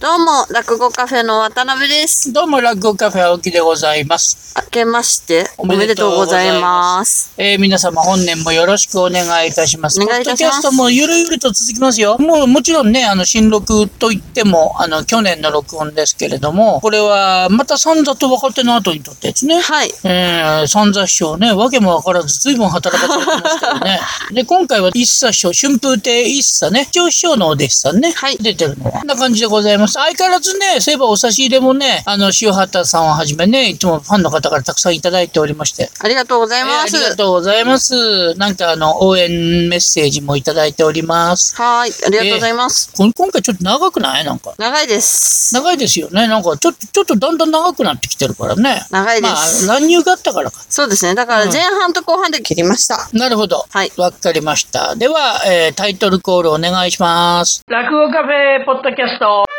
[0.00, 2.32] どうも、落語カフェの渡辺です。
[2.32, 4.54] どうも、落語カフェ青木でございます。
[4.56, 7.34] 明けまして、おめでとうございます。
[7.36, 10.00] えー皆様本年もよろしくお願いいたします。
[10.00, 12.16] お願いいたしますポッドキャストもゆるゆると続きますよ。
[12.16, 19.60] もう、もちろんね、あの、新録といっても、あの、去年の録音ですけれども、これは、また三座と若手の後にとってですね。
[19.60, 19.92] はい。
[20.04, 24.00] えー、三座師匠ね、わけもわからず随分働かされてますけどね。
[24.32, 28.92] で、今回は一茶師匠、春風亭一茶ね、長師匠のお弟子さんね、はい出てるのは。
[28.92, 29.89] こんな感じでございます。
[29.90, 35.90] 相変わらずね、そういえばお差し入れもね、あの、塩畑さんをはじめね、いつもファンの方からたくさんいただいておりまして。
[36.00, 36.96] ありがとうございえーあます。
[36.96, 38.34] りがとうございます。
[38.34, 41.54] なんかあの、応援メッセージもいただいております。
[41.56, 41.90] はい。
[42.06, 42.90] ありがとうございます。
[42.96, 44.24] こ今回ちょっと長くない？
[44.24, 44.54] なんか。
[44.58, 45.54] 長いです。
[45.54, 46.26] 長いですよね。
[46.28, 48.82] なんかちょっと、ちょっとだんだん長くなってきてるからね。
[48.90, 50.60] 長いですまあ、乱入があったからか。
[50.68, 51.14] そうですね。
[51.14, 53.08] だから前半と後半で切りました。
[53.12, 53.64] なるほど。
[53.70, 54.94] はいわかりました。
[54.96, 57.62] では、えータイトルコールお願いします。
[57.68, 59.49] 落語カフェポッドキャスト。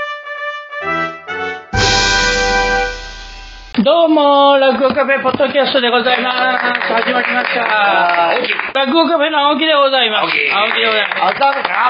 [3.84, 6.94] どうも、落語カフェポッドキャストでございます。
[6.94, 8.38] 始まりました。
[8.75, 10.30] 落語カフェの青木でございます。
[10.53, 11.42] 青木でございます。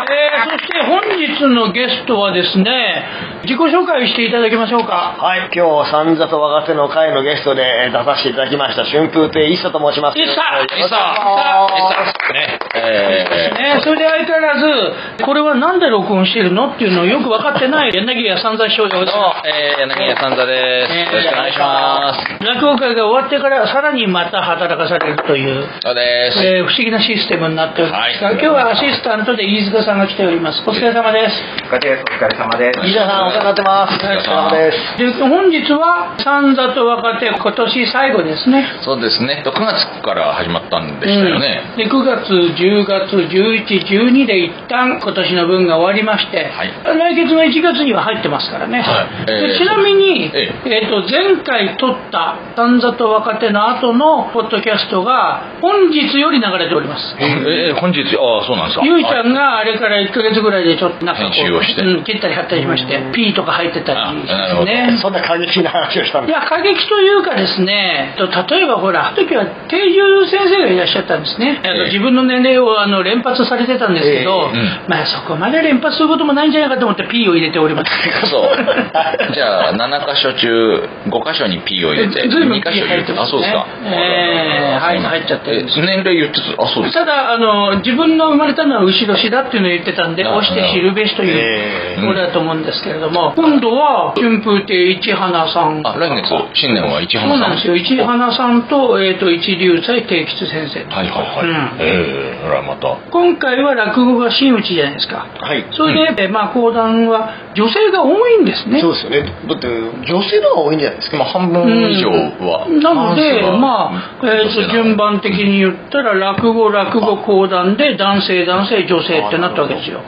[0.07, 3.03] えー、そして本日のゲストはですね、
[3.43, 5.15] 自己紹介していただきましょうか。
[5.19, 10.17] はい、今日、三座と若手の会のゲストでえー出させていただきました、春風亭一茶と申します。
[10.17, 20.93] 一茶よろしくお願いし一茶ますね、えね、それで相変わらず、これはなんで録音してるのっていうのをよく分かってない柳家三座師匠でごー、ざいどうもま、えー、柳家三座です。
[20.93, 22.37] ねよろしくお願いします。
[22.37, 22.43] す。
[22.43, 26.39] 落語会が終わってからさらにまた働かされるという、そうです。
[26.45, 30.63] えー不思議なシステムになっておりますが、はい今日はアシスタントで飯塚さんが来ております。
[30.65, 31.35] お疲れ様です。
[31.71, 31.97] お疲れ
[32.37, 32.79] 様です。
[32.79, 33.93] 飯田さん、お世話になってます。
[33.95, 34.97] お疲れ様です。
[34.97, 38.65] で本日は三座と若手今年最後ですね。
[38.83, 39.43] そうですね。
[39.45, 41.63] 9月から始まったんでしたよね。
[41.75, 46.71] うんで9月、10月、11、12で一旦今年の分が終わりまして、はい。
[46.83, 49.25] 来月の1月には入ってますからね、はい。
[49.25, 57.15] でえーちなみに、ええーと前回撮った「三座と若手」の後のポッドキャストが本日より流れております。
[57.19, 58.85] えー、本日、ああ、そうなんですか。
[58.85, 61.81] ゆいちゃんがあれから1ヶ月ぐらいでちょっとなんかこう編集をして。
[61.81, 64.97] うん、切ったり貼ったりしまして、P とか入ってたりあしてね。
[65.01, 71.59] そんな過激な話をしたんでいや、過激というかですね、と例えばほら、あの時は定住先生がいらっしゃったんですね。
[71.63, 77.91] ええ自分の年齢をあの連発されてたんですけど、ええうんまあそこまで連発することもないんじゃないかと思って P を入れております。
[78.29, 79.33] そう。
[79.33, 83.67] じゃあ、7箇所中、5箇所に P を入れて、 ずいぶん2箇所入ってあ、ますねそうですか。
[83.85, 87.05] ええはい入っちゃって年齢言ってた、あ、そうですか。
[87.05, 95.81] ただあの、自分の生まれたのは後ろしだっていうのを言ってたんで、あ押して知るべしというえところだと思うんですけれども、今度は春風亭一花さん。
[95.83, 97.41] あ、来月、新年は市そう浜さん。
[97.41, 97.75] なんですよ。
[97.75, 100.95] 一花さんと、えっ、と、一流斎定吉先生。
[100.95, 101.47] はいはいはい。
[101.47, 102.97] うんええー、あら、また。
[103.11, 105.27] 今回は落語が真打ちじゃないですか。
[105.39, 105.65] はい。
[105.71, 108.81] それで、えまあ、講談は女性が多いんですね。
[108.81, 109.23] そうですよね。
[109.47, 111.17] だって、女性の方が多いんじゃないですか。
[111.17, 112.67] まあ、半分以上は。
[112.69, 120.01] なので、まあ、えーと順番的に言ったら落語落語講談で男性男性女性ってなったわけですよ。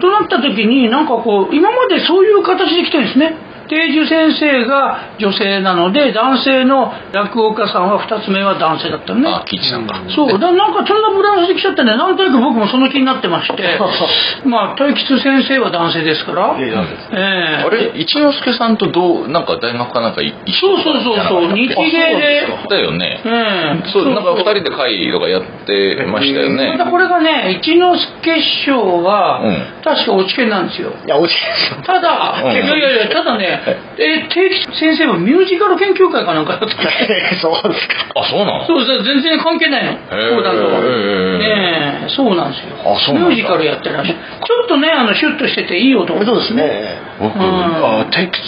[0.00, 3.47] となった時になんかこう今までそういう形で来てるんですね。
[3.68, 9.28] 定住先生が女性なので男性の落語家さんは2つ目は男性だったのね。
[9.28, 10.02] あ、キイチさんか。
[10.14, 13.78] そう、だなんかそんなブランスできちゃったんで、なんとなく僕もその気になってまして、
[14.44, 16.64] まあ、大吉先生は男性ですから、え
[17.12, 17.64] え。
[17.66, 23.20] あれ、一之輔さんとどう、なんか大学かなんかい一緒そうそうそうそう、日芸で、だよね。
[23.24, 23.88] ええ。
[23.90, 26.76] そう、なんか二人で会とかやってましたよね。
[26.78, 26.84] ま。
[26.84, 27.80] たこれがね、一之
[28.22, 29.66] 輔師匠は、うん。
[29.84, 30.92] 確か落ち研なんですよ。
[31.04, 31.82] いや、落ちですよ。
[31.84, 32.52] ただ、うん。
[32.52, 33.57] いやいやいや、ただね、
[33.98, 37.34] え定期先生はミュージカル研究会かなんかだったっけ？
[37.40, 37.94] そうですか。
[38.14, 38.66] あ、そうなの？
[38.66, 39.92] そうそう、全然関係ないの。
[39.92, 40.80] ー講談とは。
[40.80, 42.76] へーねえ、そうなんですよ。
[42.84, 44.18] あそうなんだミュージカルやってらっしゃる。
[44.44, 46.98] ちょっとね、あの、シュッとしてていい男そうですね。
[47.20, 48.40] 僕、うんあ、テキ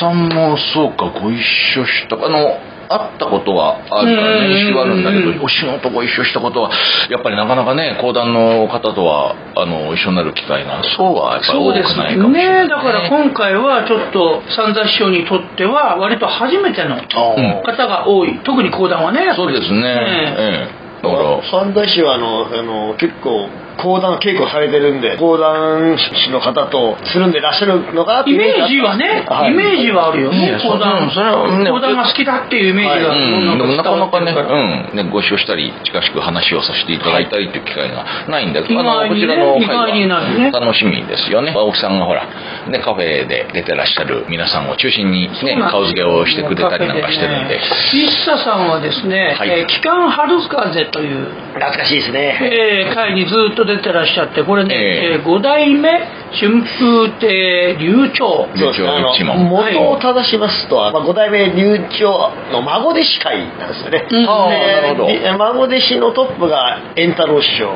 [0.00, 1.38] さんもそうか、ご一
[1.78, 2.58] 緒した、あの、
[2.88, 6.70] 会ったことはあるからうんね、印象はあるんだけうんど、お仕事ご一緒したことは、
[7.10, 12.68] やっぱりなかなかね、講談の方とは、あの、一緒になる機会が、そうはやっぱり多くそうですないかもしれない、ね。
[12.68, 18.38] だから今回はちょっと三座師匠にとっては割と初めての方が多い。
[18.44, 19.32] 特に講談はね。
[19.34, 19.80] そうですね。
[19.80, 20.86] えええ。
[21.02, 29.52] だから、三大師はあのあの結構講談稽古されてるんで講談師の方とつるんでらっしゃるのかなってイいうメージはね、はい。
[29.52, 31.10] イメージはあるよね、うん講談。
[31.10, 33.20] それはね講談が好きだっていうイメージが、はい。
[33.20, 41.52] うん、でもなかなかね、うん、ね、ご一緒したり、近しく話をさせていただいたりという機会がないんだけど、意外にねこちらの会は楽しみですよね。
[41.54, 42.26] 青木さんがほら、
[42.68, 47.60] ね、カフェで出てらっしゃる皆さんを中心にね、顔付けをしてくれたりなんかしてるんで。
[47.92, 49.50] 一茶さんはですね、はい。
[49.50, 52.38] えー機関春風という、懐かしいですね。
[52.40, 55.14] えー会にずっと出てらっしゃって、これね、ええ。
[55.14, 55.90] え5代目
[56.32, 58.82] 春風亭流暢そうです。
[58.82, 64.26] ねあの一門元を正しますと、まあ、五代目流暢の孫弟子会なんですよね、うん。
[64.26, 65.08] なるほど。
[65.08, 67.70] り孫弟子のトップが円太郎師匠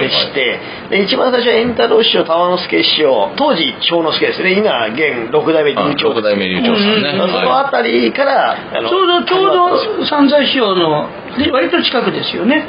[0.00, 0.60] でして、
[0.90, 4.52] で一番最初は円太郎師匠玉之助師匠当時長之助ですね。
[4.52, 7.18] 今現六代目流あ暢六代目流暢さんね、うん。
[7.18, 11.17] そのは辺りからちょうどちょうど三財師匠ので
[11.50, 12.68] 割と近くですよね。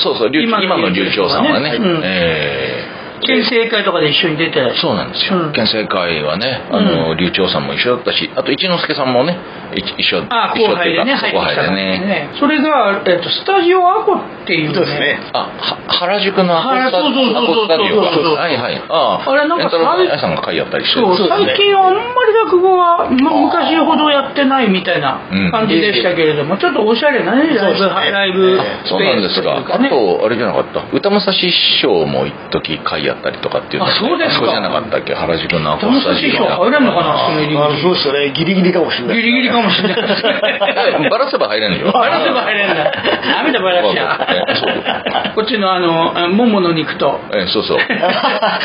[0.00, 2.79] そうそう流今の流暢さんはね、うんえー
[3.20, 4.74] 県政会とかで一緒に出て。
[4.80, 5.52] そうなんですよ、うん。
[5.52, 9.36] 県政会はねあの、流暢さんも一緒だったしあと一之輔さんもね
[9.74, 12.30] 一一緒あ後輩でねっていうか後輩でねね。
[12.38, 15.20] それが、えっと、スタジオアコっていうですね。
[15.32, 18.00] あは原宿のアコスタジオ。
[18.00, 25.20] はいはいああれなんかさんが会やったりして最近はあんまり落語は、ま、昔ほどやってないみたいな
[25.50, 31.50] 感じでしたけれども、ちょっとおしゃれなねライブ、そうですねライブええスそうなんですが、あとあれじゃなかった歌武蔵師
[31.80, 37.04] 匠も一時会やったりとかっていうのあそうですかこじゃなかったっけ原宿のアコ玉スタジオ入れんのか。
[37.04, 38.32] なその入りあのそう口ですよね。
[38.32, 39.16] ギリギリかもしれない。
[39.16, 41.10] ギリギリかもしれない。
[41.10, 41.92] バラせば入れんのよ。
[41.92, 47.20] バラせば入れんだダメだバラしちえそうゃこっちのあのあももの肉と。
[47.34, 47.78] えそうそう。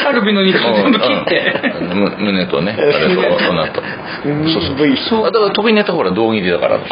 [0.03, 1.53] カルビの肉と全部切って。
[1.81, 3.81] う胸とねあれとおなと
[4.25, 4.75] うんそうそう。
[4.75, 6.77] V そうあだから得意ネタほら道義理だから。
[6.79, 6.89] 確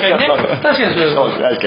[0.00, 0.28] かにね。
[0.62, 1.42] 確かにそうですそうです。
[1.42, 1.66] 確か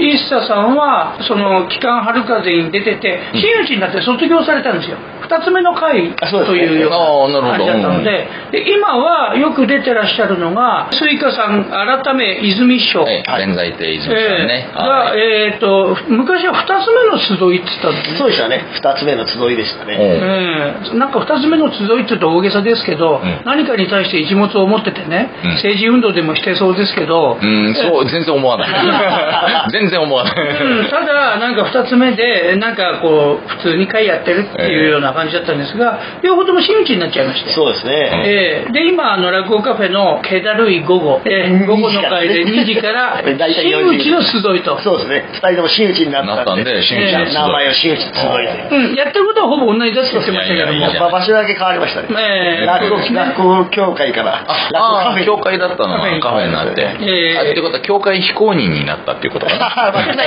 [0.00, 4.98] に一茶さんはその期間春風に出てて真打ちになって卒業されたんですよ。
[5.22, 7.42] 二つ目の会というようなるほど。
[7.42, 8.28] な感じだったので。
[8.50, 14.14] で今はよく出てらっしゃるのが粋歌さん改め和泉師匠、ええ弁財亭和泉さん
[14.46, 14.68] ね。
[14.70, 18.18] えーが、えー、と昔は二つ目の集いって言ったんですね。
[18.18, 18.64] そうでしたね。
[18.74, 19.94] 二つ目の集いでしたね。
[19.94, 19.98] う。
[19.98, 20.98] んええ。
[20.98, 23.42] なんか二つ目の集いって言うと大げさですけど、ん。
[23.44, 25.50] 何かに対して一物を持っててね、うん。
[25.62, 29.70] 政治運動でもしてそうですけど、うんそう全然思わない。
[29.72, 30.34] 全然思わない。
[30.34, 37.52] うん、ただなんか2つ目でなんかこう普通に会やってるっていうような感じだったんですが、両方とも真打ちになっちゃいまして。
[37.52, 37.92] そうですね。
[38.26, 38.72] ええ。
[38.72, 43.22] で今あの落語カフェの気だるい午後、ええ午後の会で2時から。
[43.24, 45.24] 大体真打ちの集いと、そうですね。
[45.32, 47.34] 二人とも真打ちにななったんで真打ちの集い。
[47.34, 48.92] 名前を真打ち集いでう。
[48.92, 50.72] ん、やってることはほぼ同じだって言ってましたけども。
[50.72, 52.08] いやいやいやまあ場所だけ変わりましたね。
[52.18, 52.66] ええ。
[52.66, 54.44] 落語落語協会から。
[54.46, 57.38] あ落語カフェあ教会だったのがカフェになって、ええ。
[57.38, 59.66] あってことは教会非公認になったっていうことかな。
[59.88, 60.26] あ間違いない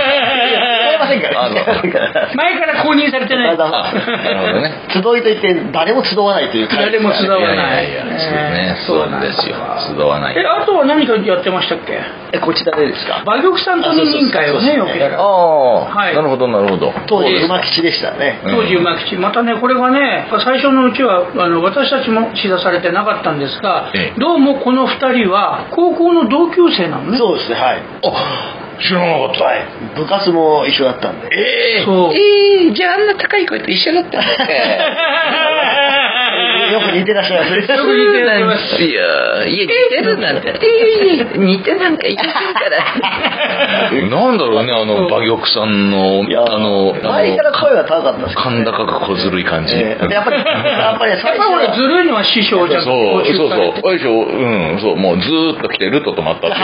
[0.52, 0.73] 違い
[1.04, 1.56] ませんからあの
[2.36, 3.58] 前から公認されてない。
[3.58, 4.72] なるほどね。
[4.94, 7.56] 集いといって誰も集わないという誰も集わない。
[7.56, 9.04] いやいやいやそうね。
[9.04, 9.56] そうなんですよ。
[9.96, 10.36] 集わない。
[10.38, 12.00] えあとは何かやってましたっけ？
[12.32, 13.22] えこちらでですか？
[13.26, 16.16] 馬玉さんと二人会をねよくやるああ、はい。
[16.16, 16.94] なるほどなるほど。
[17.08, 18.40] 当時馬吉でしたね。
[18.46, 18.56] うん。
[18.56, 19.16] 当時馬吉。
[19.18, 24.20] またねこれがね最初のうちはあの私たちも知らされてなかったんですが、ええ。
[24.20, 27.18] どうもこの2人は高校の同級生なのね。
[27.18, 27.82] そうですねはい。
[28.04, 29.66] あ知らなかったはい
[29.96, 31.28] 部活も一緒だったんで。
[31.32, 32.14] ええそう。
[32.14, 34.44] ええじゃああんな高い声と一緒だったんですか
[36.72, 37.76] よく似てらっしゃいますね。
[37.76, 40.54] よく似てらっしゃいますいやいや似てるなんて。
[41.38, 42.40] 似てなんかいけるか
[42.70, 44.04] ら。
[44.10, 53.50] なんだろうねあの馬玉さんのあの前から声は高かったです甲高く小ずるい感じ、やっぱりやっぱりや最初っぱり 俺ずはるいのは師匠じゃんそうそうそう。
[53.50, 54.04] されてあれで。
[54.04, 56.58] しょうんそうもうずーっと来てると止まったって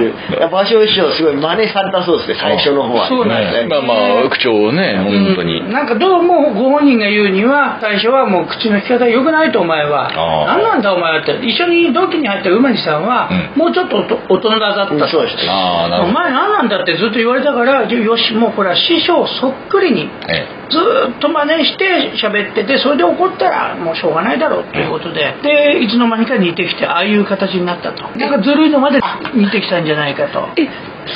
[0.00, 0.14] いう。
[0.38, 3.06] い や場所師匠すごい真似されたそうですね最初の方は。
[3.06, 3.68] そうなんですね。
[3.68, 3.94] まあま
[4.26, 13.96] あ口調をね本当に、うんなんかどうもご本人が言うには最初はもう口の利き方良くないとお前は何なんだお前はって一緒に同期に入った馬地さんは、うもうちょっと
[14.28, 15.48] 大人だったそうですね。
[15.48, 16.14] おああなるほど。
[16.14, 25.34] 前何なんだってずっと言われたからよしもうこれは師匠そっくりにえずーっと真似して喋っててそれで怒ったらもうしょうがないだろうということで。
[25.42, 28.02] でいつの間にか似てきてああいう形になったと。
[28.18, 29.00] なんかずるいのまで
[29.34, 30.48] 似てきたんじゃないかと。
[30.56, 30.68] え。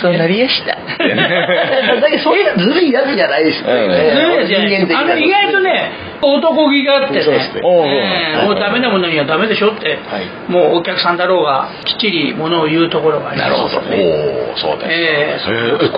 [0.03, 0.77] そうなりやした。
[0.77, 4.41] だけどそういうずるいやつじゃないですよね。
[4.41, 4.47] うん。
[4.47, 7.25] ずるいやつじゃないあの意外とね男気があってね。
[7.27, 10.51] ねおうええもうダメなものにはダメでしょって、はい。
[10.51, 13.51] もうお客さんだろうがきっちりものを言うところがあります。
[13.51, 13.79] なるほど。
[13.79, 14.93] おおそうだよ。
[14.93, 15.39] ええ。
[15.49, 15.89] ええ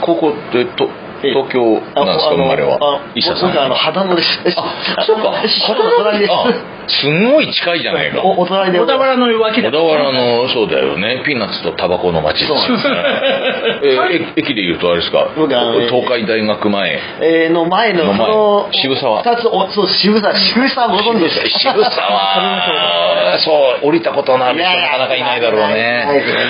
[0.00, 0.88] 高校高校ってと
[1.22, 1.62] 東京
[1.94, 3.00] なんですか生まれは？
[3.14, 3.50] 石田さん。
[3.50, 6.44] 僕あの秦野ですあそうか師匠の隣ですあ
[6.88, 8.22] すごい近いじゃないか。
[8.22, 8.78] おで。
[8.78, 11.22] 小田原の脇だ小田原のそうだよね。
[11.24, 12.52] ピーナッツとタバコの街です
[14.36, 15.28] 駅で言うとあれですか？
[15.36, 17.00] 東海大学前。
[17.20, 18.26] えーの前のの前。
[18.26, 19.22] その渋沢。
[19.22, 20.34] 二つおそう渋沢。
[20.34, 21.40] 渋沢ご存知です。
[21.40, 23.38] か渋沢。
[23.38, 26.06] そう降りたことのある人なかなかいないだろうね。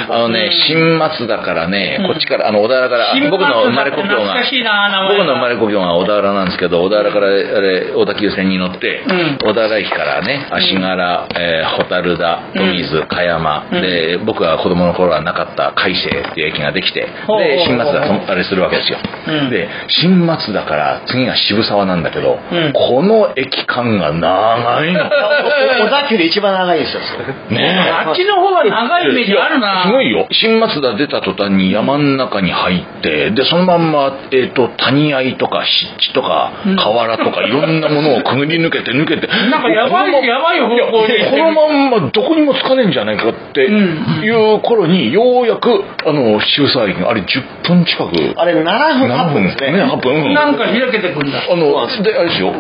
[0.09, 4.35] あのね新松だからねこっちからあの小田原から新松僕の生まれ故郷が。
[5.09, 9.39] 僕の生まれ故郷が小田原なんですけど小田原からあれ小田急線に乗ってうん。
[9.43, 13.83] 小田原駅からね足柄、えー、蛍田富水、茅山、うん。
[13.83, 18.99] で僕は子供の頃はなかった海星っていう駅ができてほうほうほうで新松田とあれするわけですよ、
[19.29, 19.51] うん。
[19.51, 22.73] で新松田から次が渋沢なんだけど、うん。
[22.73, 25.01] この駅間が長いの。
[25.05, 27.01] 小田急で一番長いんですよ。
[27.51, 27.91] ねえ。
[27.91, 29.85] あっちの方が長いイメージあるな。
[29.85, 30.27] すごいよ。
[30.31, 36.77] 新松田出た途端に山の中に入ってでそのまんま、えー、と谷合とか湿地とかうん。
[36.77, 39.27] 河原とかいろんなものをくぐり抜けて抜けて。
[39.27, 45.69] なんかやばいこのまやばい方向にやこのまんまどこにもつかねえんじゃないかっていう頃にようやく
[46.05, 48.35] あの渋沢駅があれ10分近く。
[48.37, 48.63] あれ7
[48.99, 49.73] 分8分ですね。
[49.73, 50.35] ね8分。
[50.35, 51.43] なんか開けてくんだ。
[51.51, 52.53] あのであれですよ。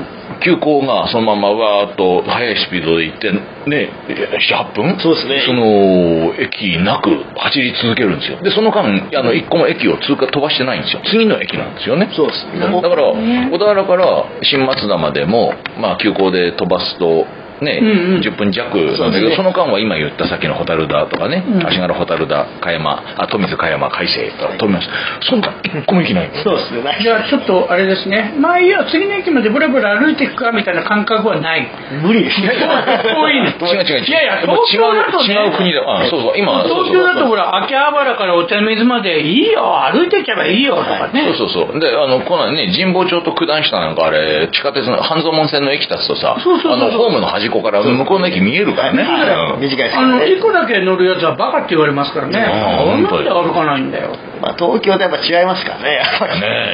[0.44, 4.98] 急行がそのままわーっと速いスピードで行ってね78分。
[4.98, 5.42] そうですね。
[5.46, 8.38] その駅なく走り続けるんですよ。
[8.42, 11.00] でその間あの1個も駅を通過飛ばしてないんですよ。
[11.04, 12.08] 次の駅なんですよね。
[12.12, 12.46] そうです。
[12.58, 17.26] だから小田原から新松田までも、まあ、急行で飛ばすと
[17.62, 18.20] ね、うんうん。
[18.20, 21.66] 10分弱なんだけどその間は今言ったさっきの蛍田とかね、うん。
[21.66, 24.88] 足柄蛍田茅山あ富水茅山海星とか飛びます
[25.28, 26.42] そんな1個も行けないの？
[26.42, 26.98] そうですね。
[27.00, 28.34] じゃあちょっとあれですね。
[28.38, 31.68] まあいいや、次の駅までブラブラ歩いていくかみたいな感覚はない。
[32.02, 32.48] 無理ですね。
[32.48, 33.54] 遠いね。
[33.60, 34.04] 違う違う違う。
[34.04, 35.34] いやいや、東京だとね。
[35.34, 36.38] 違う違う国であそうそう。
[36.38, 40.76] 今東京だとほら、秋葉原からお茶水までいいよ、歩いていけばいいよ。
[40.76, 41.22] とかね。
[41.36, 41.80] そうそうそう。
[41.80, 49.02] であのこのね神保町と九段下なんかあれ地下鉄の半蔵門線の駅立つとさあのホームの端っこから向こうの駅見えるからね。
[49.02, 52.38] うん短いあの、一個だけ乗るやつはバカって言われますからね。
[52.38, 54.16] あーなんで歩かないんだよ。
[54.40, 56.00] まあ東京とやっぱ違いますからねね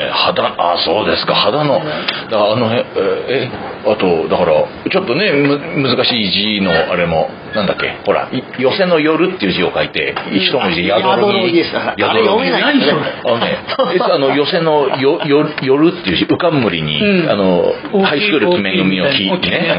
[0.08, 1.34] え肌あそうですか。
[1.34, 1.90] 肌のだか
[2.30, 2.84] らあのえ
[3.28, 3.50] え
[3.86, 5.58] あとだからちょっとねむ
[5.88, 7.94] 難しい字のあれもなんだっけ？
[8.06, 11.04] ほらい寄せの夜っていう字を書いて一文字で宿宿
[11.52, 13.58] に宿読めないですねあのね
[13.94, 17.30] えあの寄せのよよ夜っていう字浮かんむりに、うん。
[17.30, 17.72] あの
[18.04, 19.78] ハイスクール決め組を聞いてね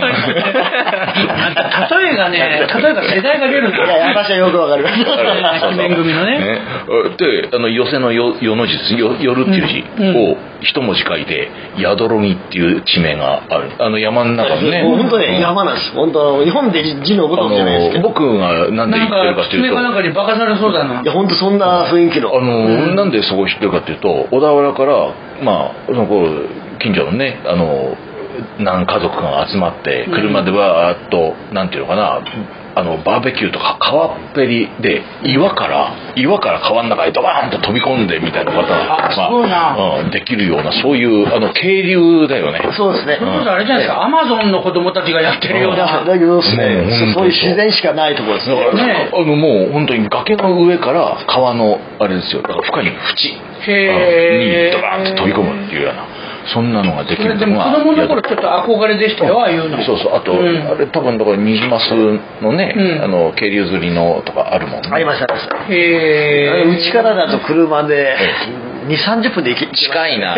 [0.90, 5.66] 例えがね、 例えが世代が出るんだいや私はよくわかります。
[5.68, 6.40] 鬼面組のね。
[6.40, 6.62] ね。
[7.18, 10.32] であの寄せのよ「よ」の字ですよ「夜」っていう字うん。
[10.32, 13.72] を一文字書いて「宿ろぎ」っていう地名がある。
[13.80, 14.84] あの山の中にね。
[14.84, 15.40] もう本当ねうん。
[15.40, 15.92] 山なんです。
[15.94, 19.76] 本当日本で字のごとくじゃないですあのけど僕がなんで言ってるかっていうと。
[19.76, 21.02] かなんかにバカされそうだな。
[21.02, 22.36] いや本当そんな雰囲気の。
[22.36, 25.08] あの、なんでそこを知ってるかっていうと小田原から
[25.44, 27.96] まあそのこう近所のねあの
[28.60, 32.22] 何家族が集まって車でわーっと、なんていうのかな
[32.76, 39.10] あのバーベキューとか川っぺりで岩から岩から川の中にドバーンと飛び込んでみたいなことが
[40.04, 40.12] うん。
[40.12, 42.62] できるようなそういうあの渓流だよね。
[42.78, 43.18] そうですね。
[43.20, 46.06] それこそあれじゃないですか、アマゾンの子供たちがやってるようだな。
[46.06, 47.12] だけどですね。
[47.14, 52.42] そういう自然しかないところですだからねねあのもう本当に崖の上から川のあれですよ。
[52.44, 53.50] だから深い縁。
[54.40, 56.19] にドバーンと飛び込むっていうような
[56.54, 59.82] そんなのができるそれでも子供の頃ちょっと憧れでしたよ、ああいうの。
[59.84, 60.16] そうそう。
[60.16, 60.68] あと、うん。
[60.68, 61.92] あれ多分だからニジマス
[62.42, 63.04] のね、うん。
[63.04, 64.90] あの渓流釣りのとかあるもんね。
[64.92, 66.80] ありましたありましたへー。
[66.80, 68.16] うちからだと車で
[68.88, 70.36] 2 3 0分で行き近いな。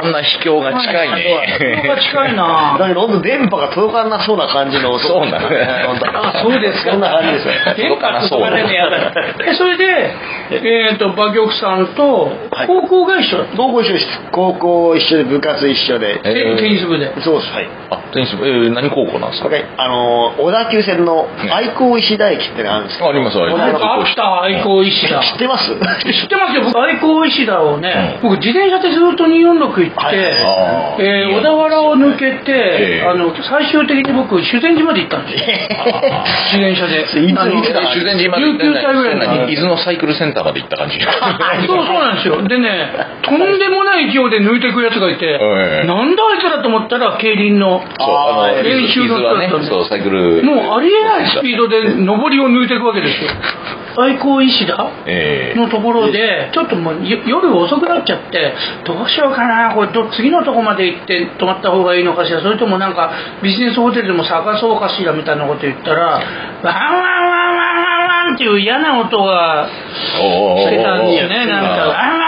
[0.00, 1.76] そんな秘境が近いね。
[1.82, 6.92] ここが近い だなけど本当電波が届かなそうな感じのそうなあそうですか。
[6.92, 9.12] そんな感じですよ電波とかでねやだ。
[9.46, 10.10] えそれで
[10.50, 12.66] えっ、と馬玉さんとはい。
[12.66, 14.06] 高校が一緒だった、高校一緒です。
[14.32, 16.20] 高校一緒で部活一緒で。
[16.24, 17.12] えテテニス部で。
[17.20, 17.52] そうです。
[17.52, 17.68] はい。
[17.90, 18.46] あテニス部。
[18.46, 19.48] えー何高校なんですか？
[19.76, 23.10] あの小田急線の愛好石田駅ってのがあるんですけど。
[23.10, 23.84] ありますあります。
[23.84, 25.20] あった愛好石田。
[25.20, 25.70] 知ってます？
[25.74, 26.62] 知ってますよ。
[26.64, 28.30] 僕愛好石田をね、うん。
[28.30, 31.02] 僕自転車でずっと246行って、はい。
[31.02, 33.06] えー小田原を抜けて、ええ。
[33.06, 35.46] あの最終的に僕修善寺まで行ったんですよ。
[36.52, 37.02] 自転車で。
[37.02, 40.98] いつだ修善寺まで行って19歳ぐらいの何伊豆のサイクルセンターまで行った感じ。
[41.00, 42.42] そうそうなんですよ。
[42.48, 42.90] でね
[43.22, 45.38] とんでもない勢いで抜いていくやつがいて、え
[45.84, 47.82] えなんだあいつらと思ったら競輪の
[48.62, 49.66] 練習の人だったんで
[50.42, 53.30] もうありえないスピードで上りを抜いていくわけですよ
[53.98, 55.58] 愛甲石田ええ。
[55.58, 63.10] のところでちょっともうよ夜遅くなっちゃってどうしようかなこれど次のとこまで行って泊まった方がいいのかしらそれともなんか
[63.42, 66.30] ビジネスホテルでも探そうかしらみたいなこと言ったらワンワ
[66.62, 71.70] ンワンワンワンワンっていう嫌な音がしてたんですよねなんか。
[71.88, 72.27] ワンワン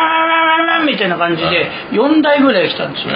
[0.92, 3.14] みたいな感じで4台ぐらい来たんですよ。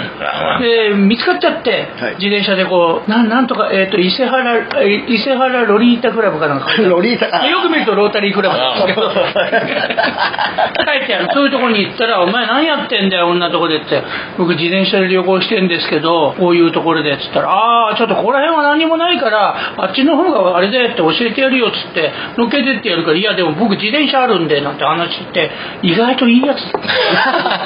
[0.60, 2.14] で見つかっちゃってはい。
[2.16, 6.70] 自転車でこうなんなんとか、えー、と伊勢原えー伊勢原ロリータクラブかなんか。
[6.82, 8.56] ロリータでよく見るとロータリークラブ。
[8.56, 14.02] なんですけど書いてあるそういうとこに行ったら「お前何やってんだよ女のとこで」って
[14.38, 25.50] 「僕自転車で旅行してんですけどこういうところで」っつったら「ああちょっとここら辺は何もないからあっちの方があれだよ」って教えてやるよっつって乗っけてってやるから「いやでも僕自転車あるんで」なんて話して
[25.82, 26.60] 意外といいやつ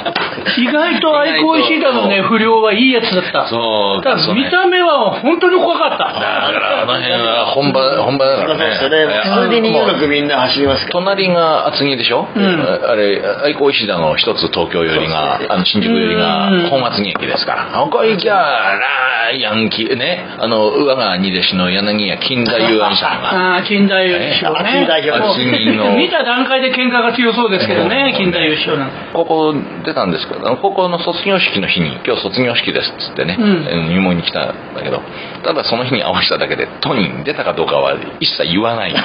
[0.57, 3.47] 意外と愛好石田のね、不良はいいやつだった。
[3.47, 5.97] そうただ見た目は本当に怖かった。
[5.97, 8.75] だからあの辺は本場本場だからね。
[8.79, 9.21] そうですよね。
[9.23, 10.93] 普通に逃げくみんな走りますから。
[10.93, 12.79] 隣が厚木でしょ、ん。
[12.89, 17.79] あれ愛好石田の一つ東京寄りがあの新宿寄りがうん本厚木駅ですから。
[17.83, 20.25] ここ行きゃらヤンキーね。
[20.39, 23.29] あの上川二弟子の柳家金田優愛さんが。
[23.29, 24.69] ああ、金田優師匠ね。
[24.71, 28.93] 金田優厚木の 見た段階で喧嘩が強そうですけどね、金田優師匠なんか。
[29.13, 29.53] 高
[29.89, 33.89] 校出たんですけど高校の卒業式の日に今日卒業式ですっつってね、うん。
[33.89, 35.01] 入門に来たんだけど
[35.43, 38.93] ただその日に合わせただけで都に出たかどうかは一切言わない。
[38.93, 39.01] な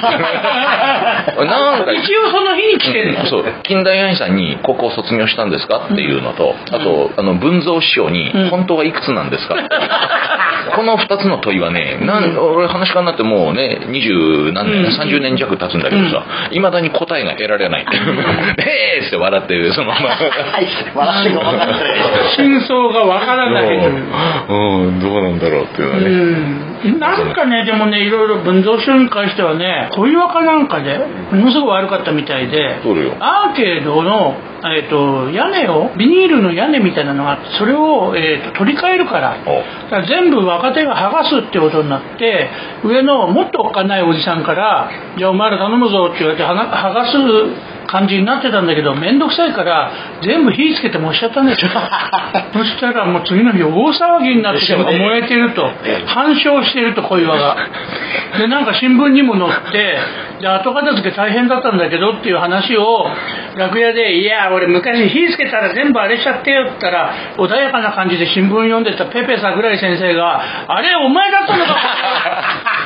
[1.81, 3.25] んか一応その日に来てるの？
[3.25, 3.45] そう。
[3.63, 5.87] 近代愛さんに高校卒業したんですか？
[5.91, 8.49] っていうのと、あとあの文蔵師匠にうん。
[8.49, 9.55] 本当はいくつなんですか？
[9.55, 9.69] っ て
[10.75, 14.99] この2つの問いはねなん俺話し家になってもうね二十何年、うん。
[14.99, 17.85] 30年弱経つんだけどさいまだに答えが得られない
[18.57, 20.09] えーって笑ってるそのまま
[20.65, 21.79] はい、笑ってか分かんない。
[22.37, 23.91] 真相がわからないう。
[24.49, 26.11] うんどうなんだろうっていうのはね、う
[26.61, 30.99] んなんかね、でもね、いろいろ文蔵師匠に関してはね、小岩かなんかで、
[31.31, 32.75] ものすごく悪かったみたいで、
[33.19, 39.37] アーケードの、えー、と屋根を、ビニールの屋根みたいなのがあって、それを、えー、と取り替えるから、
[40.07, 42.49] 全部若手が剥がすってことになって、
[42.83, 47.17] 上のもっとおっかないおじさんから、じゃあお前ら頼むぞって言われてはな剥がす
[47.85, 51.71] 感じになってたんだけど、めんどくさいから、全部火つけて燃しちゃったんですよ。
[52.53, 55.69] そしたらもう次の日大騒ぎになってて、燃えてると、
[56.07, 57.57] 反焼してると小岩が。
[58.37, 59.97] で、なんか新聞にも載って、
[60.41, 63.09] で、後片付け大変だったんだけどっていう話を、
[63.55, 71.75] 楽屋で、いや、俺昔火つけたら全部あれしちゃってよって言ったら、穏やかな感じで新聞読んでたペペ桜井先生が、あれ、お前だったのか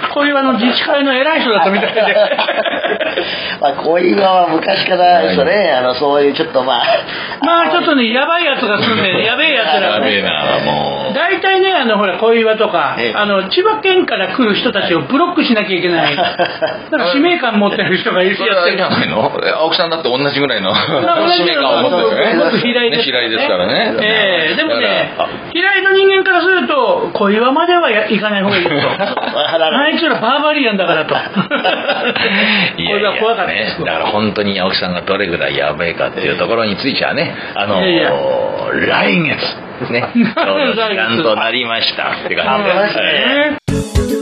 [0.14, 2.00] 小岩の自治会の偉い人だったみたいで。
[3.62, 6.86] まあ、小岩は昔からですよね、あの、そういうちょっとまあ、
[7.46, 10.16] まあちょっとね、やばいやつが住んでる、 やべえやつらがね。
[10.16, 11.14] やべえなもう。
[11.14, 16.16] 大体ね、あの、ほら、小岩とかええ、あの、千葉県から来る人たちをブロックしなきゃいけない。
[16.18, 16.38] だか
[16.92, 18.78] ら使命感持ってる人がいるそれやってる。
[18.78, 19.32] じゃないの？
[19.46, 22.36] え青木さんだって同じぐらいの同使命感を持ってるよね。
[22.44, 23.04] 僕平井ですね。
[23.06, 23.94] 平井ですからね。
[24.02, 25.14] ええでもね
[25.54, 28.72] 平井の人間からすると、小岩まではや行かない方がいいと。
[28.72, 31.14] あいつらバーバリアンだからと。
[31.14, 31.20] こ
[32.78, 38.12] いやいやれは怖かったですね、だから本当に青木さんがどれぐらいやべえかっていうところについてはね、あのいやいや
[38.88, 42.98] 来月ね、 ちょうど時間となりましたって感じであす。
[42.98, 44.19] はいね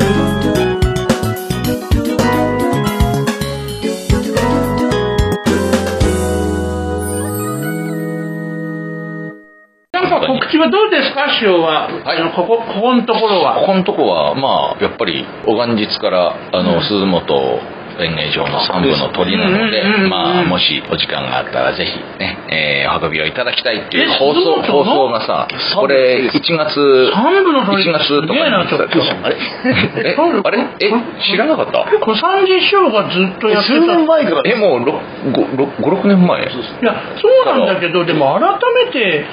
[10.57, 11.87] なんか告知はどうですか、師匠は？
[11.87, 13.65] はいあのここ、ここのところこは。
[13.65, 17.59] このとこはまあやっぱりお元日からあの、鈴本
[18.03, 27.83] 演芸場の三部の鳥なので、うんうんうんうんまあもしお時間があったらぜひね、えーお運びをいただきたいっていうえ放送放送がさこれ1月三部の鳥。
[27.83, 28.33] 1月とか
[29.23, 29.36] あれ？
[30.05, 30.60] えあれ？
[30.79, 30.91] え
[31.29, 31.86] 知らなかった？
[31.99, 33.73] 小三治師匠がずっとやってた。
[33.75, 34.41] 数年前から？
[34.45, 34.83] えもう
[35.31, 36.41] 56年前？
[36.41, 38.49] いや、そうなんだけど、でも改
[38.86, 39.25] めて、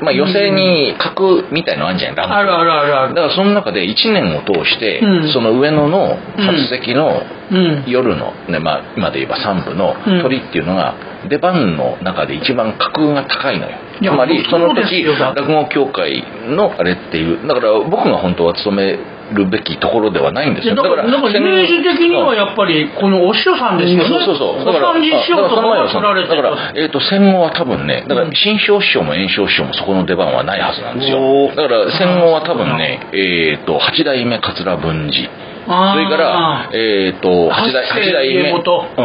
[0.00, 3.14] まあ寄席に格みたいのあるじゃんランクあるあるあるある。
[3.14, 5.28] だからその中で1年を通して、うん。
[5.32, 7.45] その上野の初席のうん。
[7.86, 10.22] 夜の、ねまあ、今で言えば3部のうん。
[10.22, 10.94] 鳥っていうのが
[11.28, 13.78] 出番の中で一番格が高いのよ。
[14.02, 18.98] つまりその時落語協会のあれっていうだから僕が本当は務め
[19.34, 20.74] るべきところではないんですよ。
[20.76, 24.08] だから、なんかイメージ的にはやっぱり、このお師匠さんですよね。
[24.08, 24.64] そうそうそう。
[24.64, 28.34] だから、小三治師匠とかが取られてだから、えっ、と、戦後は多分ね、だからう、ん。
[28.34, 31.18] 新章師匠も炎章師匠もそこの出番はないはずなんですよ。
[31.18, 31.50] お。
[31.50, 31.56] ー。
[31.56, 35.28] だから、戦後は多分ね、えっ、と、八代目桂文治。
[35.66, 38.52] それから、えっ、と、八代、八代目、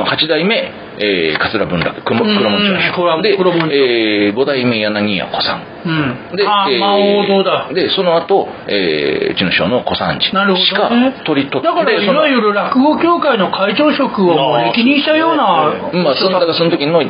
[0.05, 5.63] 八代目、えー、桂文楽、黒門町黒で、黒門町えー、五代目柳家小さん。
[5.85, 6.37] うん。
[6.37, 7.73] で、あー、えーまあ王道だ。
[7.73, 10.91] で、その後、えー、うちの師匠の小三治しか
[11.25, 15.73] 取り取って、だから、いわゆる落語協会の会長職を歴任したような。
[16.03, 17.01] まあ、そのだからその時の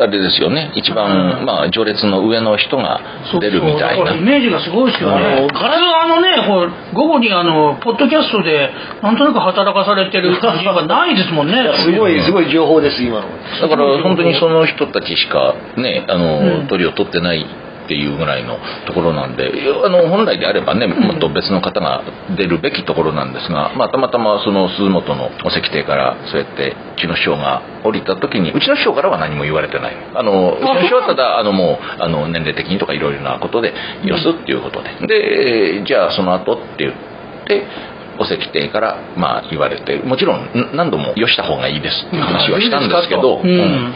[0.00, 0.72] あれですよね。
[0.74, 1.44] 一番、うん。
[1.44, 3.00] まあ、序列の上の人が
[3.40, 4.14] 出るみたいな。
[4.14, 5.42] イメージがすごいですよね。
[5.42, 5.48] うん。
[5.48, 8.70] 普通あのね、こう午後にあの、ポッドキャストで、
[9.02, 11.70] なんとなく働かされてる 感じがないですもんね。
[11.76, 13.24] すごい、すごい情報です、今の。
[13.60, 16.66] だから本当にその人たちしかねあの、うん。
[16.68, 17.46] 鳥を取ってない
[17.84, 19.52] っていうぐらいのところなんで
[19.84, 22.02] あの本来であればねもっと別の方が
[22.36, 29.96] 出るべきところなんですが、まあ、たまたまその鈴本のお石亭からそうやってうちの師匠が降りた時にうちの師匠からは何も言われてない。
[30.14, 35.06] あのうちの師匠はただあのもうあの年齢的にとかいろいろなことでよすっていうことで。
[35.06, 36.94] でじゃあその後って言っ
[37.46, 37.66] て
[38.18, 43.92] お石亭からまあ言われてもちろん何度もよした方がいいですっていう話はしたんですけど、うん、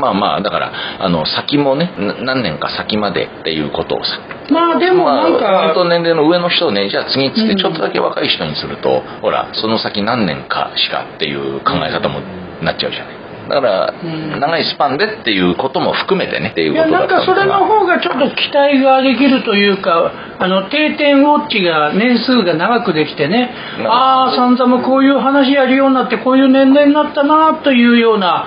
[0.00, 0.72] まあまあだから
[1.04, 12.20] あの先もね何年か先までっていうことをさまあでもなんか、まあ、本当年齢の上の人をねじゃあ次っつってちょっとだけ若い人にすると、うん、ほらその先何年かしかっていう考え方も
[12.62, 13.25] なっちゃうじゃない。
[13.48, 13.94] だから
[14.38, 17.20] 長いスパンでっていうことも含めてねっていうことだったな。
[17.20, 23.50] んかそれの方がちょっと期待ができるというかあの定点ウォッチが年数が長くできてね
[23.86, 28.46] ああ散々もこういう話やるようになってこういう年齢になったなというような、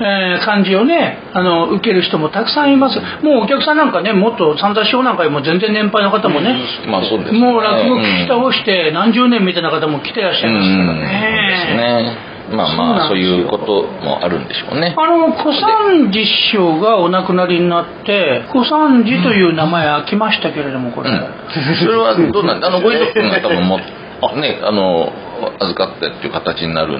[0.00, 2.98] うん、えー、感じをねあの受ける人もたくさんいます。
[3.24, 14.94] もうお客さんなんかねもっと散々師匠なんかよりも全然年配の方もね、うん、まあそうです、ね、もう落語聞き倒して何十年みたいな方も来てらっしゃいますからね、うんまあまあそういうこともあるんでしょうね。
[14.98, 21.16] あの小三治師匠がお亡くなりになって小三治という名前開きましたけれどもこれ、うん、
[21.78, 25.12] それはどうなんあのご遺族が多分もねあの
[25.60, 26.98] 預かってっていう形になる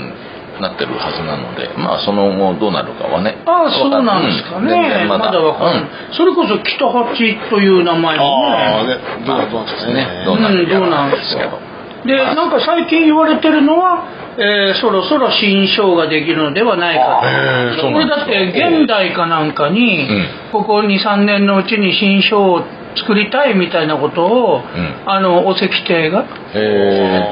[0.61, 3.43] なってるはずなのでまあその後どうなるかはね。
[3.47, 5.33] ああそうなんですかね、うん、まだ。
[5.41, 7.17] わかんない、うん、それこそ北八
[7.51, 8.55] という名前もね。
[8.55, 10.25] ああねどうなんですかね。
[10.25, 11.59] どうなんですけど。
[11.59, 11.70] で
[12.05, 17.21] なんか最近言われてるのはえー、そろそろ新章ができるのではないか
[17.77, 17.93] と。
[17.93, 20.09] これだって現代かなんかに、
[20.53, 22.65] ここ2、3年のうちに新章を
[22.97, 26.25] 作りたいみたいなことを、うん、あのお石亭が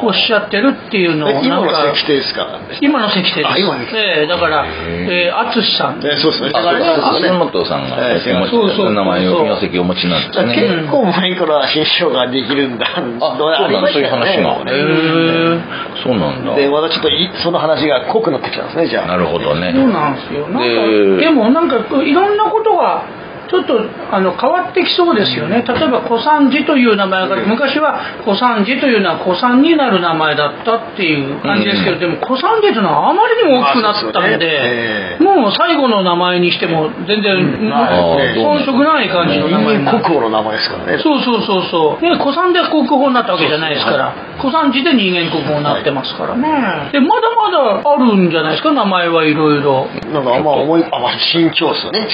[0.03, 2.47] おっしゃってるっていうのを今の石亭ですか？
[2.81, 3.61] 今の石亭です。
[3.61, 6.53] 今えー、だからえ淳、ー、さん、えー、そうですね。
[6.53, 7.29] だからね。
[7.39, 10.55] 本さんが、えー、そうそう名前を名跡お持ちなんですね。
[10.55, 12.87] 結構前から新章ができるんだ。
[12.87, 14.63] あそうなんそういう話が。
[14.65, 15.61] へえ
[16.03, 16.55] そうなんだ。
[16.55, 17.09] でまたちょっと
[17.43, 19.07] その話が濃くなってきたんですねじゃあ。
[19.09, 19.73] なるほどね。
[19.75, 20.49] そうなんですよ。
[20.49, 23.03] なんかでもなんかいろんなことが
[23.49, 23.81] ちょっと
[24.13, 25.65] あの変わってきそうですよね。
[25.67, 41.03] 例えば小三治という名前が昔は小三治というのは小三になる名前だったっていう感じですけど、でも小三治というのはあまりにも大きくなったんで、もう最後の名前にしても全然、遜色ない感じの名前国宝の名前ですからね。
[41.03, 42.03] そうそうそうそう。
[42.03, 46.37] ね小三で国宝になったわけじゃないですから、小三治で人間国宝になってますから。
[46.37, 49.87] ね、でまだまだあるんじゃないですか名前はいろいろ。
[50.13, 52.09] なんかあんま思いあま慎重っすよね。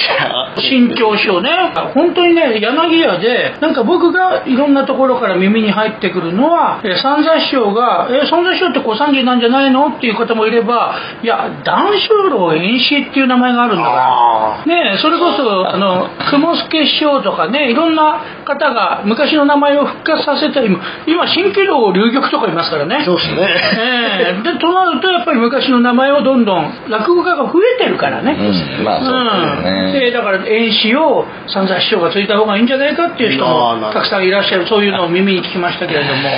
[0.57, 1.73] 慎重しね。
[1.93, 23.03] 本当にね柳家でなんか僕がいろんなところから耳に入ってくるのは三座師匠が「え三座師匠って小三治なんじゃないの?」っていう方もいれば「いや談春郎演師っていう名前があるんだから」ねそれこそあの雲助師匠とかねいろんな方が昔の名前を復活させた今今新喜道流玉とかいますからね。
[23.05, 28.35] そうですね、えー、でとなるとやっぱり昔の名前をどんどん落語家が増えてるからね、
[28.79, 31.14] うん、まあそうですね、うん、でだから演師を
[31.47, 34.67] 散々師匠がついた方がいいんじゃないかっていう人もたくさんいらっしゃる。
[34.67, 36.29] そういうのを耳に聞きましたけれども。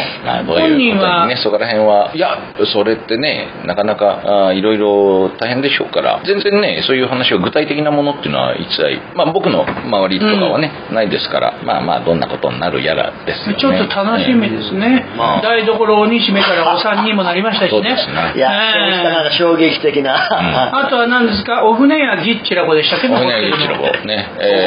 [0.59, 1.25] 本人は。
[1.27, 2.11] ねそこら辺は。
[2.13, 2.37] いや
[2.73, 6.19] それってねなかなかいろいろ大変でしょうから。
[6.23, 11.53] 全然ねそういう話を具体的なものっていうのは一切、まあ、僕の周りとかはね、うん、ないですから。
[11.63, 13.59] まあまあどんなことになるやらですよね。
[13.59, 17.81] ちょっと楽しみですね、えーまあ、台所に締めからお三人もなりましたしね。
[17.81, 17.97] ね。
[18.35, 18.49] いや、
[19.27, 21.63] えー、衝撃的な、うん、あとは何ですか？
[21.65, 23.07] お船やぎっちらぼでしたっけ？
[23.07, 24.66] お船やぎっちらぼね、え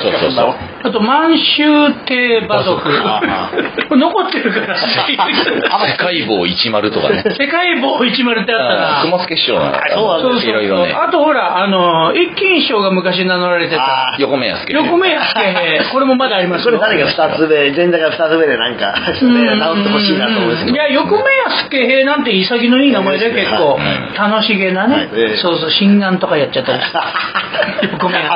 [0.00, 0.54] そうそうそう。
[0.84, 2.80] あと満州亭馬族。
[2.84, 4.76] 残ってるから。
[4.76, 7.22] 世界棒10とかね。
[7.38, 9.02] 世界棒10ってあったな。
[9.02, 9.72] 雲助師匠の
[10.20, 10.92] そうそういろいろね。
[10.92, 14.16] あとほらあの一斤師匠が昔名乗られてた。
[14.18, 20.64] 横目安横目安これもまだありますこれ誰が2つ目前座が2つ目でなんか直ってほしいなと思うんです。
[20.66, 23.78] けどいや横目安平なんて潔のいい名前で結構
[24.16, 25.08] 楽しげなね。
[25.42, 26.82] そうそう心眼とかやっちゃったり
[27.92, 28.28] 横目安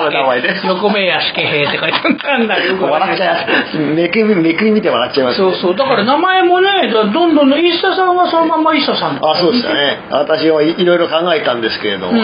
[0.67, 9.19] 横目安平って書いてあんだよ笑っちゃうめくりめくり見て笑っちゃいます、そうそうだから名前もねどんどん一茶さんはそのまま一茶さん。
[9.25, 9.99] あそうでしたね。
[10.11, 12.19] 私はいろいろ考えたんですけれども、うん、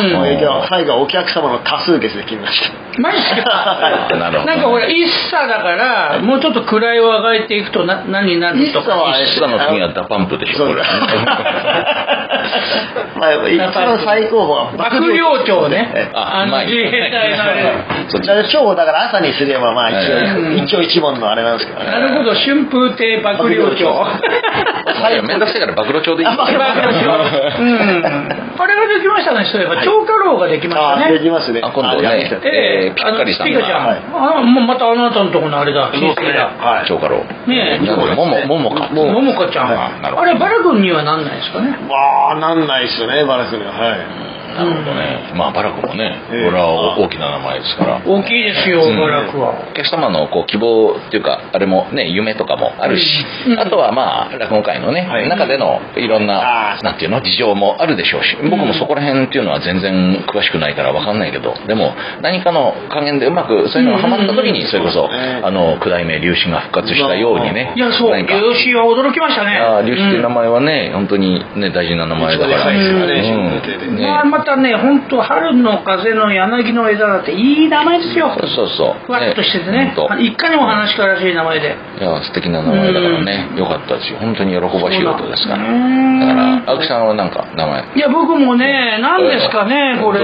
[0.69, 3.01] 最後はお客様の多数決で決めました。
[3.01, 4.09] マジですか？
[4.15, 9.15] なんかほら一茶だからもうちょっと位を上がっていくとな何になるとか。
[9.21, 10.67] 一茶の次は DA PUMP でしょ。
[10.67, 10.83] これ
[13.17, 16.11] まあ一番最高峰は幕僚長ね。
[16.15, 17.73] あの自衛隊のあれ。
[18.09, 21.83] そちらで長だから朝にすればまあ一応、一応一問のあれなんですけど。
[21.83, 22.35] ねなるほど。
[22.35, 24.07] 春風亭幕僚長
[25.27, 26.31] めんどくさいから暴露帳でいい。
[26.31, 28.15] ですかうん。
[28.55, 29.83] あれができましたねそういえば。
[29.83, 31.19] 長家老ができましたね。
[31.19, 31.61] できますね。
[31.61, 34.15] 今度ねえピッカリさんピカちゃん。
[34.15, 35.91] あまたあなたのとこのあれだ。
[35.93, 36.85] 親戚だ。
[36.87, 38.15] 長家老ねえ。
[38.15, 38.89] ももももか。
[38.95, 41.71] ももかちゃんあれバラ君にはなんないですかね。
[41.89, 43.73] わあなんないですよねバラ君には。
[43.73, 46.43] はいなるほどね、まあバラクもねこええ。
[46.45, 48.03] れは大きな名前ですから。
[48.05, 48.97] 大きいですようん。
[48.97, 49.71] バラクは。
[49.71, 53.05] お客様のこう希望っていうかあれもね夢とかもあるし、
[53.49, 53.61] うん。
[53.61, 55.29] あとはまあ落語界のね、はい。
[55.29, 68.11] 中でのいろんななんていうの事情もあるでしょうし僕もそこら辺っていうのは全然詳しくないから分かんないけどでも何かの加減でうまくそういうのがハマった時にそれこそ、ええあの九代目龍神が復活したようにねいやそう。
[68.11, 68.35] 何か。
[68.35, 69.59] よしは驚きましたね。
[69.87, 72.79] 龍神っていう名うん前はね、本当にね大事な名前だから、ね。
[73.89, 73.97] うん。
[73.97, 74.07] ね。
[74.07, 78.37] まあ、またね本当春の風の柳の枝だっていい名前ですよ。
[78.37, 79.95] そうそうふわっとしててね。
[79.97, 81.75] ほんといかにも話からしい名前で。
[81.99, 84.19] いや素敵な名前だからね、よかったですよ。
[84.21, 85.65] 本当に喜ばしいことですから。
[85.65, 87.97] だから青木さんはなんか名前？
[87.97, 90.21] いや僕もね何ですかねこれ。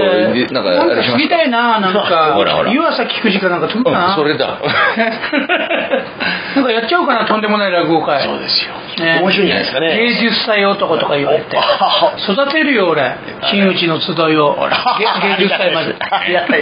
[0.51, 0.69] なんか
[1.01, 2.33] 聞きたいななんか。
[2.37, 2.71] ほらほら。
[2.71, 4.59] 湯浅菊池かなんか作るかな、うんそれだ。
[6.55, 8.21] なんかやっちゃおうかなとんでもない落語会。
[8.21, 8.73] そうですよ。
[9.03, 9.19] ね。
[9.21, 9.97] 面白いんじゃないですかね。
[9.97, 11.57] 芸術祭男とか言われて。
[11.57, 13.15] あ育てるよ俺。
[13.51, 15.95] 真打ちの集いを芸芸術祭まで。
[15.99, 16.55] ありがた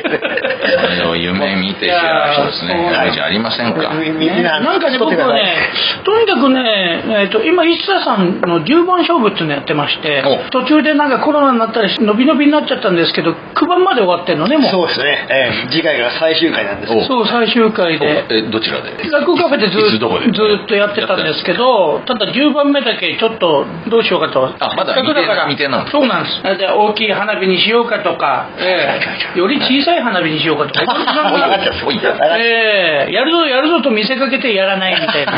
[1.16, 2.82] 夢見て幸せですね。
[2.82, 3.82] いや夢じゃありませんか？
[3.82, 5.56] ななんかね、僕はね、
[6.04, 14.72] とにかくね、えー、と今、石田さんの10番勝負っていうのやってましてお、途中でなんかコロナになったりし、伸び伸びになっちゃったんですけど、9番まで終わってんのね、もう。
[14.72, 15.72] そうですね、ええ。
[15.72, 16.94] 次回が最終回なんです。
[16.94, 18.26] おそう、最終回で。
[18.30, 18.92] えどちらで？
[19.12, 20.26] 落語カフェでずいつどこで？
[20.32, 20.32] ず
[20.64, 24.48] っとやってたんですけど、ただ10番目だけちょっとどうしようかと。
[24.48, 26.42] あまだせっかくだから未定なんですそうなんです。
[26.58, 29.00] で大きい花火にしようかとか、え
[29.36, 29.40] え。
[29.40, 30.86] より小さい花火にしようかとか。
[32.40, 33.14] ええ。
[33.14, 35.34] やるぞやるぞと見せかけてやらないみたいな。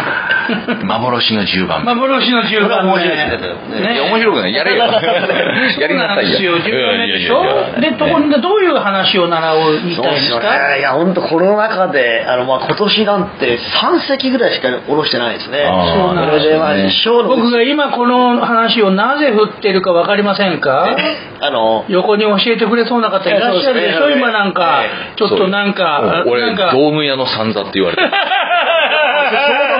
[0.85, 1.85] 幻の10番。
[1.85, 4.01] 目幻の10番目面白いね。
[4.01, 4.53] 面白くない。
[4.53, 4.85] やれよ。
[4.85, 6.37] やりなさいよ。
[6.37, 6.57] そうなんですよ。
[6.59, 7.81] 10番目でしょ？
[7.81, 10.39] でところでどういう話を習おうみたいですか？
[10.75, 10.79] ね。
[10.79, 15.63] いや本当コロナ禍であの、まあ、今年なんて3席ぐらいしか下ろしてないですね。
[15.95, 16.87] そうなんですね。
[16.87, 20.95] 一生の僕が今この話をなぜ振ってるか分かりませんか？
[21.43, 24.09] あの横に教えてくれそうな方いらっしゃるでしょ？
[24.09, 24.15] ね。
[24.17, 24.83] 今なんか
[25.15, 26.71] ちょっとなんか俺なんか。
[26.73, 28.01] 道具屋の三座って言われて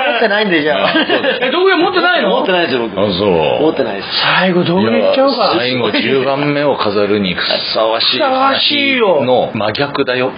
[0.08, 0.90] 持ってないんでじゃあ。
[1.42, 2.30] え道具屋持ってないの？
[2.30, 3.00] 持ってないですよ僕。
[3.00, 3.62] あそう。
[3.64, 4.08] 持ってないです。
[4.40, 9.16] 最後道具屋行っちゃおうかいや最後10番目を飾るにふさわしいふさわしいよ。
[9.20, 10.32] 話の真逆だよ。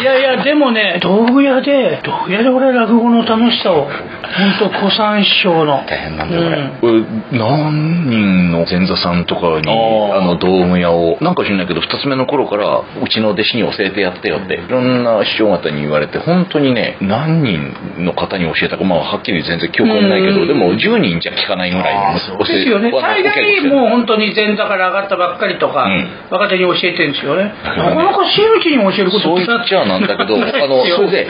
[0.00, 3.88] いやいやでもね道具屋で道具屋で俺落語の楽しさを
[4.36, 5.84] 本当古参師匠の。
[5.86, 6.70] 大変なんだようん。
[6.80, 9.70] これ、これ何人の前座さんとかに
[10.12, 20.46] あの道具屋をなんか知んないけど2つ目の頃からうちの弟子に教えてやってよっていろんな師匠方に言われて本当にね何人の方に教えたかまあはっきり全然記憶はないけうん。
[20.46, 22.92] どでも10人じゃ聞かないぐらいそうですよね。
[22.92, 26.08] は大概もう本当に前座から上がったばっかりとか、うん。
[26.30, 27.52] 若手に教えてるんですよね。
[27.64, 31.26] なかなか真打ちに教えることそう言っちゃなんだけどあの それで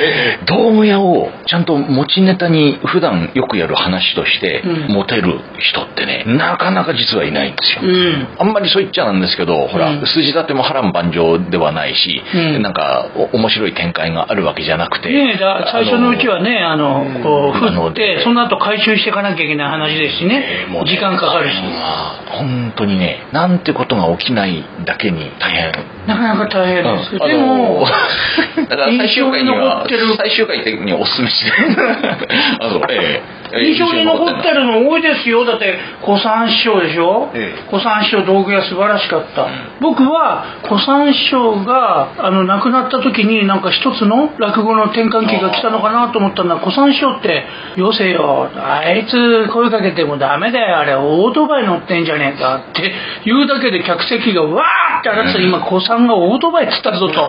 [0.47, 4.95] 道具屋をちゃんと持ちネタに普段よくやる話としてうん。
[4.95, 8.27] 持てる人ってねなかなか実はいないんですよ、うん。
[8.39, 10.07] あんまりそう言っちゃなんですけどほら、うん。
[10.07, 12.63] 筋立ても波乱万丈ではないし、うん。
[12.63, 20.65] なんかお面白い展開があるわけじゃなくて、ねえだ最初のうちはねあのこうあの振ってその後回収していかなきゃいけない話ですしね。
[20.65, 21.57] えーもうね時間かかるし。
[21.63, 25.73] まあ本当にねなんてことが起きないだけに大変。
[26.07, 27.19] なかなか大変です、うん。
[27.19, 27.91] でも、あ
[28.61, 31.53] のだから最終回には最終回的におすすめして
[32.61, 35.45] あそうええ印象に残ってるの多いですよ。
[35.45, 37.71] だって古参師匠でしょ、ええ。
[37.71, 39.47] 古参師匠道具屋素晴らしかった、
[39.81, 48.51] 僕は古参師匠があの亡くなった時になんか一つの落語の転換期が来たのかなと思ったのは古参師匠って「よせよ。
[48.57, 50.79] あいつ声かけてもダメだよ。
[50.79, 52.93] あれオートバイ乗ってんじゃねえか」って
[53.25, 57.27] 言うだけで客席がわーって洗ってた今古参がオートバイっつったぞと。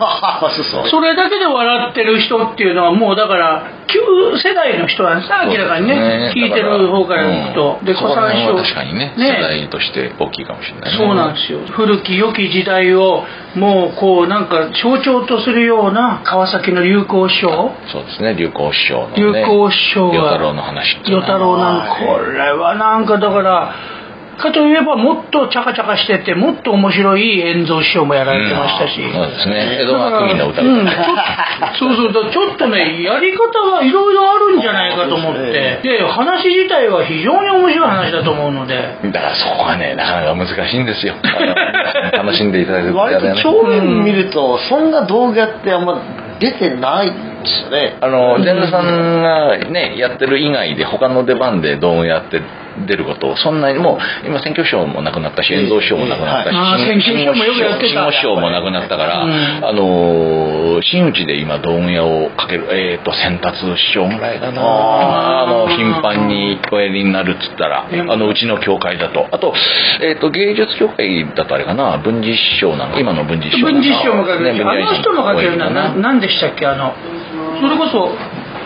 [0.90, 4.00] それだけで笑ってる人っていうのはもうだから旧
[4.36, 5.94] 世代の人なんですね明らかにね
[6.34, 10.98] 聞いてる方からいくと、で古参師匠そこら辺は確かにね世代として大きいかもしれないね。
[10.98, 11.60] そうなんですよ。
[11.66, 18.34] 古き良き時代をもうこうなんか象徴とするような川崎の流行師匠そうですね。
[18.34, 19.16] 流行師匠のね。
[19.16, 23.74] 流行師匠が与太郎の話与太郎なんかこれはなんかだから
[24.38, 29.12] かといえばもっとチャカチャカしててもっと面白い演奏師匠もやられてましたし、うん。
[29.12, 29.78] そうですね。
[29.82, 30.90] 江戸川区民の歌うん、歌
[31.78, 32.24] ちょそうそう。
[32.24, 35.80] だちょっとねやり方はいろいろあるんじゃないかと思って。
[35.82, 38.74] そうで話自体は非常に面白い話だと思うので。
[39.12, 41.14] だからそこがねなかなか難しいんですよ。
[42.12, 43.42] 楽しんでいただいて割とね。
[43.42, 46.00] 正面見るとそんな動画ってあんま
[46.38, 47.96] 出てないんですよね。
[48.00, 52.40] あの前座さんがねやってる以外で他の出番で道具やって
[52.86, 57.88] 出ることをそんなにもう今選挙師匠もなくなったし遠藤師匠もなくなったし、あー選挙師匠もよくやってた。
[57.88, 59.32] 新語師匠もなくなったから、うん。
[59.64, 64.62] あのー真打ちで今道具屋をかけるえっ、と先達師匠ぐらいかな。
[64.62, 69.26] ああの頻繁におやりになるっつったらあのうちの教会だと。
[69.32, 69.52] あと,、
[70.00, 71.98] えー、と芸術協会だとあれかな？
[71.98, 74.70] 文治師匠なんか今の文治師匠文治師匠もかける。
[74.70, 75.94] あの人もかけるのはな。
[75.94, 76.64] 何でしたっけ？
[76.66, 76.94] あの
[77.60, 78.14] それこそ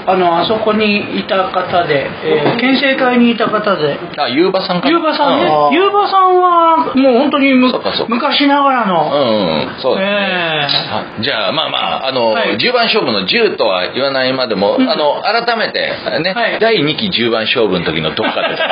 [0.07, 3.99] あのあそこにいた方で、えー、県政会にいた方で。
[4.19, 4.91] あゆうばさんかな？
[4.91, 5.51] ゆうばさんね。
[5.73, 7.73] ゆうばさんはもう本当にむ
[8.09, 12.57] 昔ながらうの、ん、うん、そうですね、えあじゃあまあまああの、はい。
[12.57, 14.89] 10番勝負の10とは言わないまでも、うん。
[14.89, 15.81] あの改めて
[16.21, 16.59] ね、はい。
[16.61, 18.63] 第2期10番勝負の時のどっかでそ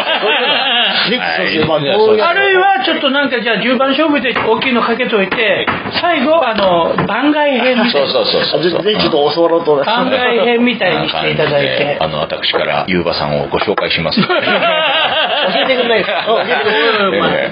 [1.11, 8.13] ういうのは あるいはちょっとなんかじゃあ10番勝負で大きいのかけといて最後あの番外編みたそいうな。
[8.13, 11.99] そうそうそうぜぜひちょっと教わろうと番外編みたいにしていただいて。
[12.01, 14.21] あの私からゆうばさんをご紹介します。
[14.21, 15.99] 教えてくれない。
[15.99, 17.47] ですか教えてくれない。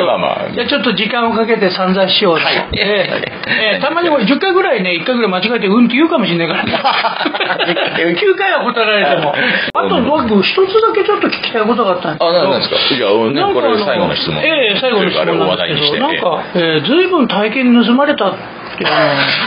[0.00, 0.52] うんまあまあまあ。
[0.52, 2.68] じゃあちょっと時間をかけて散々しようと、はい。
[2.74, 3.10] ええ
[3.74, 6.64] ええたまに俺10回ぐらいね1回ぐらい間違えてうんって言うかもしれないから。
[6.64, 6.72] ね
[8.20, 9.34] 9回は答えられても。
[9.74, 12.30] あと僕一つだけちょっと聞きたいことがあったんですけど。
[12.30, 12.76] あななんですか？
[12.94, 14.42] じゃあ、ね、これ最後の質問。
[14.42, 16.06] ええ最後の質問なんですけど。
[16.06, 18.34] なんか、ええ、随分体験盗まれたっ
[18.78, 18.96] ていうの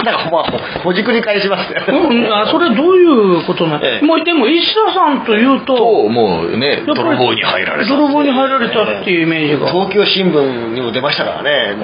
[0.05, 3.03] なんかまあほじくり返しますねうん、あそれどうい
[3.41, 4.05] うことなの、ええ。
[4.05, 11.75] もうでも石田さんというとともうね泥棒に入られた泥棒に入られたっていうイメージが、東京新聞にも出ましたからね。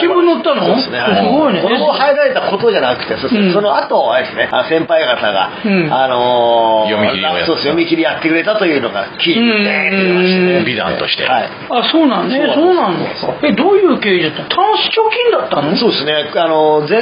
[0.00, 0.76] 新聞載ったの？
[0.82, 1.00] すね。
[1.00, 1.62] すごいね。
[1.62, 3.52] 子供入られたことじゃなくてそうですねうん。
[3.54, 5.92] その後あれですねあ先輩方が、うん。
[5.92, 10.64] あのー読み切りをやそうです読み切りやってくれたというのがキーにね出てましたね。
[10.64, 11.24] 美談として。
[11.24, 11.48] はい。
[11.70, 14.42] あそうなんねそうそうなんですかえどういう経緯だった？
[14.42, 15.76] のタンス貯金だったの？
[15.76, 17.00] そうですねあの前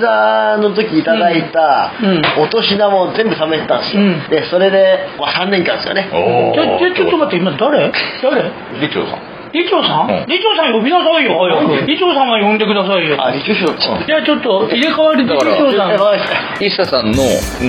[0.00, 2.22] 座の時いただいたうん。
[2.42, 4.28] お年玉を全部貯めてたんですよ、うん。
[4.30, 6.08] でそれで、まあ、3年間ですよね。
[6.12, 7.92] おじゃじゃちょっと待って今誰？
[8.22, 8.50] 誰？
[8.80, 11.86] 理長さん理長さん、うん、理長さん呼びなさいよ、早く。
[11.86, 13.16] 理長さんが呼んでくださいよ。
[13.22, 14.04] あ、理長さん。
[14.04, 16.98] いや、ちょっと、入れ替わりで理長さん。
[16.98, 17.22] さんの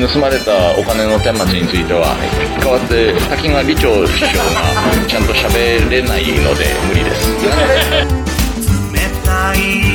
[0.07, 2.15] 盗まれたお金の手待ちについては、
[2.59, 7.29] 代わって、先が理長師匠がちゃんと喋れないので無理です。
[8.93, 9.88] 冷たい